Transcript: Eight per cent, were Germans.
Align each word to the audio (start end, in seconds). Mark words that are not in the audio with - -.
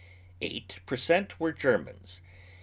Eight 0.41 0.79
per 0.87 0.97
cent, 0.97 1.39
were 1.39 1.51
Germans. 1.51 2.21